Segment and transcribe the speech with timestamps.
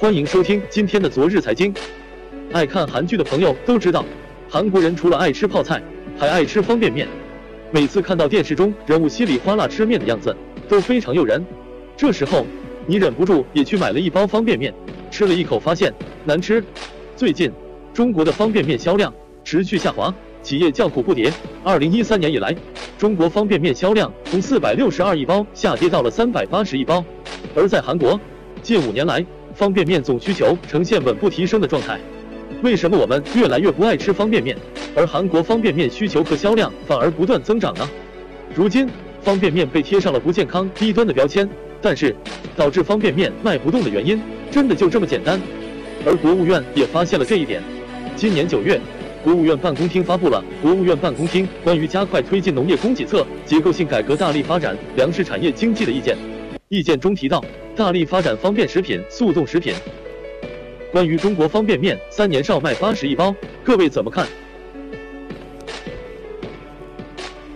[0.00, 1.74] 欢迎收听今天的昨日财经。
[2.52, 4.04] 爱看韩剧的朋友都知道，
[4.48, 5.82] 韩国人除了爱吃泡菜，
[6.16, 7.08] 还爱吃方便面。
[7.72, 10.34] 每次看到电视中人物稀里哗啦吃面的样子，
[10.68, 11.44] 都非常诱人。
[11.96, 12.46] 这时候，
[12.86, 14.72] 你忍不住也去买了一包方便面，
[15.10, 15.92] 吃了一口发现
[16.24, 16.62] 难吃。
[17.16, 17.50] 最近，
[17.92, 19.12] 中国的方便面销量
[19.42, 21.28] 持续下滑，企业叫苦不迭。
[21.64, 22.54] 二零一三年以来，
[22.96, 27.04] 中国方便面销量从四百六十二亿包下跌到了三百八十亿包。
[27.56, 28.18] 而在韩国，
[28.62, 29.26] 近五年来，
[29.58, 31.98] 方便面总需求呈现稳步提升的状态。
[32.62, 34.56] 为什么我们越来越不爱吃方便面，
[34.94, 37.90] 而韩国方便面需求和销量反而不断增长呢？
[38.54, 38.88] 如今，
[39.20, 41.48] 方便面被贴上了不健康、低端的标签，
[41.82, 42.14] 但是
[42.56, 45.40] 导致方便面卖不动的原因，真的就这么简单？
[46.06, 47.60] 而国务院也发现了这一点。
[48.14, 48.80] 今年九月，
[49.24, 56.14] 国务院办公厅发布了《国务院办公厅关于加快推进农业供给侧结构性改革、大力发展粮食产业经济的意见》。
[56.68, 57.44] 意见中提到，
[57.78, 59.72] 大力发展方便食品、速冻食品。
[60.90, 63.32] 关于中国方便面三年少卖八十亿包，
[63.62, 64.26] 各位怎么看？